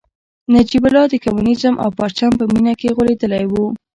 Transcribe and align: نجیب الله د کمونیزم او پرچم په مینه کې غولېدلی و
نجیب 0.53 0.83
الله 0.87 1.05
د 1.09 1.15
کمونیزم 1.25 1.75
او 1.83 1.89
پرچم 1.97 2.31
په 2.39 2.45
مینه 2.53 2.73
کې 2.79 2.93
غولېدلی 2.97 3.45
و 3.47 3.53